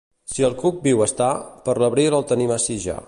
[0.35, 1.27] Si el cuc viu està,
[1.69, 2.99] per l'abril el tenim ací ja.